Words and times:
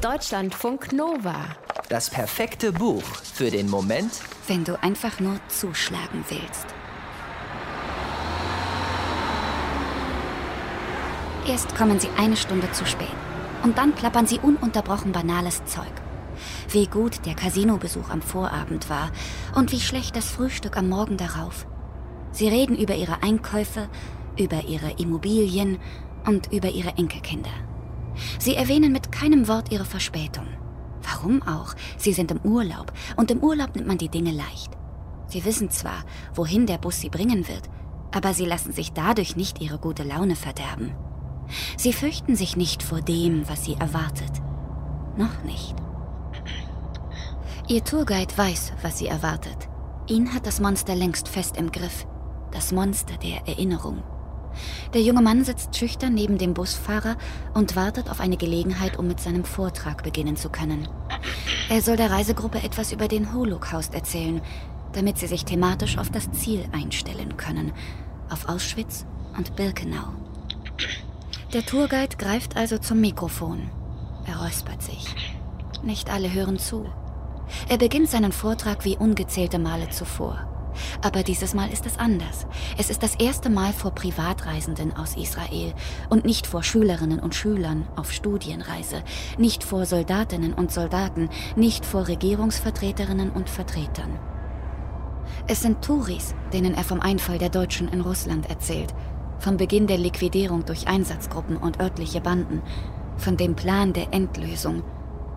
Deutschlandfunk 0.00 0.94
Nova. 0.94 1.44
Das 1.90 2.08
perfekte 2.08 2.72
Buch 2.72 3.02
für 3.02 3.50
den 3.50 3.68
Moment, 3.68 4.10
wenn 4.46 4.64
du 4.64 4.82
einfach 4.82 5.20
nur 5.20 5.38
zuschlagen 5.48 6.24
willst. 6.30 6.64
Erst 11.46 11.76
kommen 11.76 12.00
sie 12.00 12.08
eine 12.16 12.38
Stunde 12.38 12.72
zu 12.72 12.86
spät. 12.86 13.08
Und 13.62 13.76
dann 13.76 13.92
plappern 13.92 14.26
sie 14.26 14.38
ununterbrochen 14.38 15.12
banales 15.12 15.62
Zeug. 15.66 15.92
Wie 16.70 16.86
gut 16.86 17.26
der 17.26 17.34
Casinobesuch 17.34 18.08
am 18.08 18.22
Vorabend 18.22 18.88
war 18.88 19.10
und 19.54 19.70
wie 19.70 19.80
schlecht 19.80 20.16
das 20.16 20.30
Frühstück 20.30 20.78
am 20.78 20.88
Morgen 20.88 21.18
darauf. 21.18 21.66
Sie 22.32 22.48
reden 22.48 22.78
über 22.78 22.94
ihre 22.94 23.22
Einkäufe, 23.22 23.90
über 24.38 24.64
ihre 24.64 24.92
Immobilien 24.92 25.78
und 26.24 26.50
über 26.50 26.70
ihre 26.70 26.96
Enkelkinder. 26.96 27.52
Sie 28.38 28.54
erwähnen 28.54 28.92
mit 28.92 29.12
keinem 29.12 29.48
Wort 29.48 29.72
ihre 29.72 29.84
Verspätung. 29.84 30.46
Warum 31.02 31.42
auch? 31.42 31.74
Sie 31.96 32.12
sind 32.12 32.30
im 32.30 32.40
Urlaub 32.40 32.92
und 33.16 33.30
im 33.30 33.42
Urlaub 33.42 33.74
nimmt 33.74 33.88
man 33.88 33.98
die 33.98 34.08
Dinge 34.08 34.32
leicht. 34.32 34.72
Sie 35.26 35.44
wissen 35.44 35.70
zwar, 35.70 36.04
wohin 36.34 36.66
der 36.66 36.78
Bus 36.78 37.00
sie 37.00 37.08
bringen 37.08 37.48
wird, 37.48 37.70
aber 38.12 38.34
sie 38.34 38.44
lassen 38.44 38.72
sich 38.72 38.92
dadurch 38.92 39.36
nicht 39.36 39.60
ihre 39.60 39.78
gute 39.78 40.02
Laune 40.02 40.36
verderben. 40.36 40.94
Sie 41.76 41.92
fürchten 41.92 42.36
sich 42.36 42.56
nicht 42.56 42.82
vor 42.82 43.00
dem, 43.00 43.48
was 43.48 43.64
sie 43.64 43.74
erwartet. 43.74 44.30
Noch 45.16 45.42
nicht. 45.44 45.74
Ihr 47.68 47.84
Tourguide 47.84 48.36
weiß, 48.36 48.72
was 48.82 48.98
sie 48.98 49.06
erwartet. 49.06 49.68
Ihn 50.08 50.34
hat 50.34 50.46
das 50.46 50.60
Monster 50.60 50.96
längst 50.96 51.28
fest 51.28 51.56
im 51.56 51.70
Griff. 51.70 52.06
Das 52.50 52.72
Monster 52.72 53.16
der 53.16 53.46
Erinnerung. 53.46 54.02
Der 54.94 55.02
junge 55.02 55.22
Mann 55.22 55.44
sitzt 55.44 55.76
schüchtern 55.76 56.14
neben 56.14 56.38
dem 56.38 56.54
Busfahrer 56.54 57.16
und 57.54 57.76
wartet 57.76 58.10
auf 58.10 58.20
eine 58.20 58.36
Gelegenheit, 58.36 58.98
um 58.98 59.06
mit 59.06 59.20
seinem 59.20 59.44
Vortrag 59.44 60.02
beginnen 60.02 60.36
zu 60.36 60.48
können. 60.48 60.88
Er 61.68 61.82
soll 61.82 61.96
der 61.96 62.10
Reisegruppe 62.10 62.62
etwas 62.62 62.92
über 62.92 63.08
den 63.08 63.32
Holocaust 63.32 63.94
erzählen, 63.94 64.40
damit 64.92 65.18
sie 65.18 65.26
sich 65.26 65.44
thematisch 65.44 65.98
auf 65.98 66.10
das 66.10 66.30
Ziel 66.32 66.64
einstellen 66.72 67.36
können, 67.36 67.72
auf 68.28 68.48
Auschwitz 68.48 69.06
und 69.36 69.56
Birkenau. 69.56 70.08
Der 71.52 71.64
Tourguide 71.64 72.16
greift 72.16 72.56
also 72.56 72.78
zum 72.78 73.00
Mikrofon. 73.00 73.70
Er 74.26 74.40
räuspert 74.40 74.82
sich. 74.82 75.14
Nicht 75.82 76.10
alle 76.10 76.32
hören 76.32 76.58
zu. 76.58 76.86
Er 77.68 77.78
beginnt 77.78 78.08
seinen 78.08 78.32
Vortrag 78.32 78.84
wie 78.84 78.96
ungezählte 78.96 79.58
Male 79.58 79.90
zuvor. 79.90 80.49
Aber 81.02 81.22
dieses 81.22 81.54
Mal 81.54 81.72
ist 81.72 81.86
es 81.86 81.98
anders. 81.98 82.46
Es 82.78 82.90
ist 82.90 83.02
das 83.02 83.14
erste 83.16 83.50
Mal 83.50 83.72
vor 83.72 83.92
Privatreisenden 83.92 84.96
aus 84.96 85.16
Israel 85.16 85.72
und 86.08 86.24
nicht 86.24 86.46
vor 86.46 86.62
Schülerinnen 86.62 87.20
und 87.20 87.34
Schülern 87.34 87.88
auf 87.96 88.12
Studienreise, 88.12 89.02
nicht 89.38 89.64
vor 89.64 89.86
Soldatinnen 89.86 90.52
und 90.54 90.72
Soldaten, 90.72 91.28
nicht 91.56 91.84
vor 91.84 92.08
Regierungsvertreterinnen 92.08 93.30
und 93.30 93.48
Vertretern. 93.48 94.18
Es 95.46 95.62
sind 95.62 95.82
Touris, 95.82 96.34
denen 96.52 96.74
er 96.74 96.84
vom 96.84 97.00
Einfall 97.00 97.38
der 97.38 97.48
Deutschen 97.48 97.88
in 97.88 98.00
Russland 98.00 98.48
erzählt, 98.48 98.94
vom 99.38 99.56
Beginn 99.56 99.86
der 99.86 99.98
Liquidierung 99.98 100.64
durch 100.64 100.86
Einsatzgruppen 100.86 101.56
und 101.56 101.80
örtliche 101.80 102.20
Banden, 102.20 102.62
von 103.16 103.36
dem 103.36 103.54
Plan 103.54 103.92
der 103.92 104.12
Endlösung, 104.12 104.82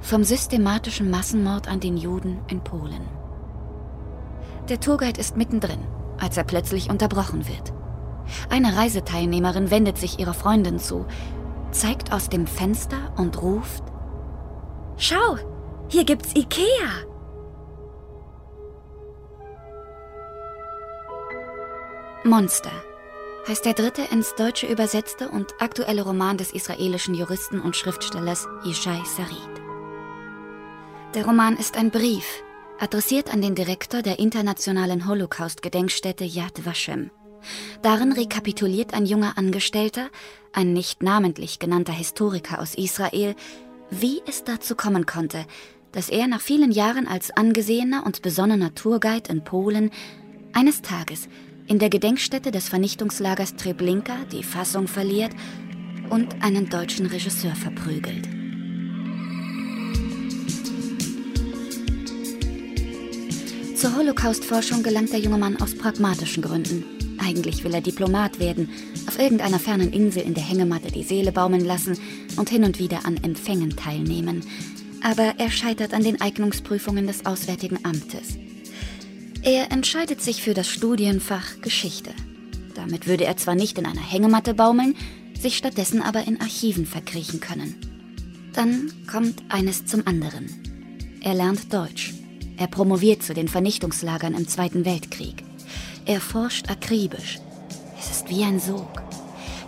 vom 0.00 0.24
systematischen 0.24 1.10
Massenmord 1.10 1.68
an 1.68 1.80
den 1.80 1.96
Juden 1.96 2.38
in 2.48 2.60
Polen. 2.60 3.19
Der 4.70 4.78
Tourguide 4.78 5.20
ist 5.20 5.36
mittendrin, 5.36 5.84
als 6.20 6.36
er 6.36 6.44
plötzlich 6.44 6.90
unterbrochen 6.90 7.48
wird. 7.48 7.72
Eine 8.50 8.76
Reiseteilnehmerin 8.76 9.72
wendet 9.72 9.98
sich 9.98 10.20
ihrer 10.20 10.32
Freundin 10.32 10.78
zu, 10.78 11.06
zeigt 11.72 12.12
aus 12.12 12.28
dem 12.28 12.46
Fenster 12.46 13.12
und 13.16 13.42
ruft: 13.42 13.82
Schau, 14.96 15.36
hier 15.88 16.04
gibt's 16.04 16.36
Ikea! 16.36 16.88
Monster 22.22 22.70
heißt 23.48 23.64
der 23.64 23.72
dritte 23.72 24.02
ins 24.02 24.36
Deutsche 24.36 24.68
übersetzte 24.68 25.30
und 25.30 25.52
aktuelle 25.58 26.02
Roman 26.02 26.36
des 26.36 26.52
israelischen 26.52 27.14
Juristen 27.14 27.60
und 27.60 27.74
Schriftstellers 27.74 28.46
Yishai 28.62 29.02
Sarid. 29.04 29.62
Der 31.14 31.24
Roman 31.24 31.56
ist 31.56 31.76
ein 31.76 31.90
Brief, 31.90 32.44
adressiert 32.80 33.32
an 33.32 33.42
den 33.42 33.54
Direktor 33.54 34.02
der 34.02 34.18
internationalen 34.18 35.06
Holocaust-Gedenkstätte 35.06 36.24
Yad 36.24 36.64
Vashem. 36.64 37.10
Darin 37.82 38.12
rekapituliert 38.12 38.94
ein 38.94 39.06
junger 39.06 39.36
Angestellter, 39.38 40.08
ein 40.52 40.72
nicht 40.72 41.02
namentlich 41.02 41.58
genannter 41.58 41.92
Historiker 41.92 42.60
aus 42.60 42.74
Israel, 42.74 43.34
wie 43.90 44.22
es 44.26 44.44
dazu 44.44 44.74
kommen 44.76 45.06
konnte, 45.06 45.44
dass 45.92 46.08
er 46.08 46.26
nach 46.26 46.40
vielen 46.40 46.70
Jahren 46.70 47.06
als 47.06 47.30
angesehener 47.30 48.04
und 48.06 48.22
besonnener 48.22 48.74
Tourguide 48.74 49.30
in 49.30 49.44
Polen 49.44 49.90
eines 50.52 50.82
Tages 50.82 51.28
in 51.66 51.78
der 51.78 51.90
Gedenkstätte 51.90 52.50
des 52.50 52.68
Vernichtungslagers 52.68 53.56
Treblinka 53.56 54.16
die 54.32 54.42
Fassung 54.42 54.88
verliert 54.88 55.32
und 56.08 56.42
einen 56.42 56.68
deutschen 56.68 57.06
Regisseur 57.06 57.54
verprügelt. 57.54 58.39
Zur 63.80 63.96
Holocaust-Forschung 63.96 64.82
gelangt 64.82 65.10
der 65.10 65.20
junge 65.20 65.38
Mann 65.38 65.56
aus 65.56 65.74
pragmatischen 65.74 66.42
Gründen. 66.42 66.84
Eigentlich 67.18 67.64
will 67.64 67.72
er 67.72 67.80
Diplomat 67.80 68.38
werden, 68.38 68.68
auf 69.06 69.18
irgendeiner 69.18 69.58
fernen 69.58 69.90
Insel 69.90 70.22
in 70.22 70.34
der 70.34 70.42
Hängematte 70.42 70.92
die 70.92 71.02
Seele 71.02 71.32
baumeln 71.32 71.64
lassen 71.64 71.96
und 72.36 72.50
hin 72.50 72.64
und 72.64 72.78
wieder 72.78 73.06
an 73.06 73.16
Empfängen 73.24 73.74
teilnehmen. 73.76 74.44
Aber 75.02 75.32
er 75.38 75.50
scheitert 75.50 75.94
an 75.94 76.04
den 76.04 76.20
Eignungsprüfungen 76.20 77.06
des 77.06 77.24
Auswärtigen 77.24 77.82
Amtes. 77.82 78.36
Er 79.40 79.72
entscheidet 79.72 80.20
sich 80.20 80.42
für 80.42 80.52
das 80.52 80.68
Studienfach 80.68 81.62
Geschichte. 81.62 82.10
Damit 82.74 83.06
würde 83.06 83.24
er 83.24 83.38
zwar 83.38 83.54
nicht 83.54 83.78
in 83.78 83.86
einer 83.86 84.06
Hängematte 84.06 84.52
baumeln, 84.52 84.94
sich 85.40 85.56
stattdessen 85.56 86.02
aber 86.02 86.26
in 86.26 86.38
Archiven 86.38 86.84
verkriechen 86.84 87.40
können. 87.40 87.76
Dann 88.52 88.92
kommt 89.10 89.42
eines 89.48 89.86
zum 89.86 90.06
anderen. 90.06 90.50
Er 91.22 91.32
lernt 91.32 91.72
Deutsch. 91.72 92.19
Er 92.60 92.66
promoviert 92.66 93.22
zu 93.22 93.32
den 93.32 93.48
Vernichtungslagern 93.48 94.34
im 94.34 94.46
Zweiten 94.46 94.84
Weltkrieg. 94.84 95.42
Er 96.04 96.20
forscht 96.20 96.70
akribisch. 96.70 97.38
Es 97.98 98.10
ist 98.10 98.28
wie 98.28 98.44
ein 98.44 98.60
Sog. 98.60 99.00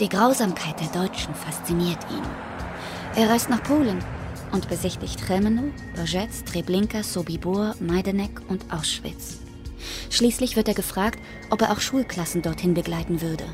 Die 0.00 0.08
Grausamkeit 0.08 0.74
der 0.80 0.88
Deutschen 0.88 1.32
fasziniert 1.32 2.04
ihn. 2.10 2.24
Er 3.14 3.30
reist 3.30 3.48
nach 3.48 3.62
Polen 3.62 4.02
und 4.50 4.68
besichtigt 4.68 5.24
Chelmeno, 5.24 5.70
Borzec, 5.94 6.30
Treblinka, 6.46 7.04
Sobibor, 7.04 7.76
Majdanek 7.78 8.42
und 8.48 8.64
Auschwitz. 8.72 9.38
Schließlich 10.10 10.56
wird 10.56 10.66
er 10.66 10.74
gefragt, 10.74 11.20
ob 11.50 11.62
er 11.62 11.70
auch 11.70 11.80
Schulklassen 11.80 12.42
dorthin 12.42 12.74
begleiten 12.74 13.20
würde. 13.20 13.44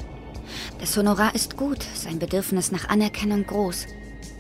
Das 0.81 0.97
Honorar 0.97 1.35
ist 1.35 1.59
gut, 1.59 1.85
sein 1.95 2.19
Bedürfnis 2.19 2.73
nach 2.73 2.89
Anerkennung 2.89 3.47
groß. 3.47 3.85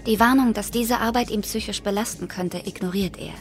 Die 0.06 0.19
Warnung, 0.19 0.55
dass 0.55 0.71
diese 0.71 1.01
Arbeit 1.01 1.31
ihn 1.31 1.43
psychisch 1.43 1.83
belasten 1.83 2.29
könnte, 2.29 2.62
ignoriert 2.65 3.19
er. 3.19 3.35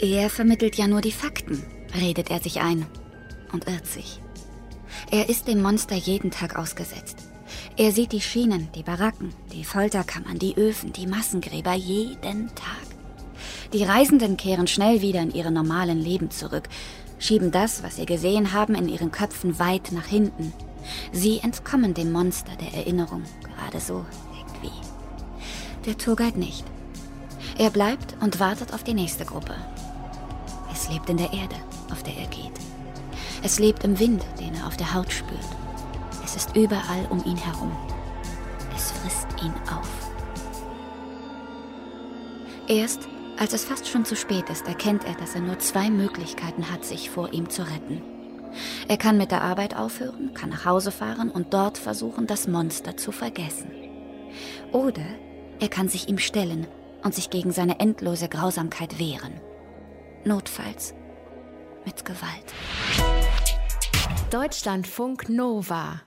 Er 0.00 0.30
vermittelt 0.30 0.76
ja 0.76 0.86
nur 0.86 1.00
die 1.00 1.12
Fakten, 1.12 1.62
redet 1.98 2.30
er 2.30 2.40
sich 2.40 2.60
ein 2.60 2.86
und 3.52 3.68
irrt 3.68 3.86
sich. 3.86 4.20
Er 5.10 5.28
ist 5.28 5.48
dem 5.48 5.62
Monster 5.62 5.94
jeden 5.94 6.30
Tag 6.30 6.56
ausgesetzt. 6.56 7.18
Er 7.76 7.92
sieht 7.92 8.12
die 8.12 8.20
Schienen, 8.20 8.68
die 8.74 8.82
Baracken, 8.82 9.34
die 9.52 9.64
Folterkammern, 9.64 10.38
die 10.38 10.56
Öfen, 10.56 10.92
die 10.92 11.06
Massengräber 11.06 11.74
jeden 11.74 12.48
Tag. 12.48 12.92
Die 13.72 13.84
Reisenden 13.84 14.36
kehren 14.36 14.66
schnell 14.66 15.00
wieder 15.00 15.20
in 15.20 15.32
ihre 15.32 15.50
normalen 15.50 16.00
Leben 16.00 16.30
zurück, 16.30 16.68
schieben 17.18 17.50
das, 17.50 17.82
was 17.82 17.96
sie 17.96 18.06
gesehen 18.06 18.52
haben, 18.52 18.74
in 18.74 18.88
ihren 18.88 19.10
Köpfen 19.10 19.58
weit 19.58 19.92
nach 19.92 20.06
hinten. 20.06 20.52
Sie 21.12 21.38
entkommen 21.38 21.94
dem 21.94 22.12
Monster 22.12 22.52
der 22.56 22.74
Erinnerung, 22.74 23.22
gerade 23.42 23.80
so 23.80 24.04
irgendwie. 24.36 24.74
Der 25.86 25.96
Tourguide 25.96 26.38
nicht. 26.38 26.64
Er 27.58 27.70
bleibt 27.70 28.16
und 28.20 28.40
wartet 28.40 28.74
auf 28.74 28.82
die 28.82 28.94
nächste 28.94 29.24
Gruppe. 29.24 29.54
Es 30.82 30.88
lebt 30.88 31.08
in 31.10 31.16
der 31.16 31.32
Erde, 31.32 31.54
auf 31.92 32.02
der 32.02 32.16
er 32.16 32.26
geht. 32.26 32.50
Es 33.44 33.60
lebt 33.60 33.84
im 33.84 34.00
Wind, 34.00 34.24
den 34.40 34.52
er 34.56 34.66
auf 34.66 34.76
der 34.76 34.92
Haut 34.92 35.12
spürt. 35.12 35.38
Es 36.24 36.34
ist 36.34 36.56
überall 36.56 37.06
um 37.08 37.24
ihn 37.24 37.36
herum. 37.36 37.70
Es 38.74 38.90
frisst 38.90 39.28
ihn 39.40 39.54
auf. 39.70 39.88
Erst 42.66 43.08
als 43.38 43.52
es 43.52 43.64
fast 43.64 43.88
schon 43.88 44.04
zu 44.04 44.16
spät 44.16 44.50
ist, 44.50 44.66
erkennt 44.66 45.04
er, 45.04 45.14
dass 45.14 45.36
er 45.36 45.40
nur 45.40 45.60
zwei 45.60 45.88
Möglichkeiten 45.88 46.68
hat, 46.68 46.84
sich 46.84 47.10
vor 47.10 47.32
ihm 47.32 47.48
zu 47.48 47.62
retten. 47.62 48.02
Er 48.88 48.96
kann 48.96 49.16
mit 49.16 49.30
der 49.30 49.42
Arbeit 49.42 49.76
aufhören, 49.76 50.34
kann 50.34 50.50
nach 50.50 50.64
Hause 50.64 50.90
fahren 50.90 51.30
und 51.30 51.54
dort 51.54 51.78
versuchen, 51.78 52.26
das 52.26 52.48
Monster 52.48 52.96
zu 52.96 53.12
vergessen. 53.12 53.70
Oder 54.72 55.06
er 55.60 55.68
kann 55.68 55.88
sich 55.88 56.08
ihm 56.08 56.18
stellen 56.18 56.66
und 57.04 57.14
sich 57.14 57.30
gegen 57.30 57.52
seine 57.52 57.78
endlose 57.78 58.28
Grausamkeit 58.28 58.98
wehren 58.98 59.40
notfalls 60.24 60.94
mit 61.84 62.04
Gewalt. 62.04 62.52
Deutschlandfunk 64.30 65.28
Nova 65.28 66.02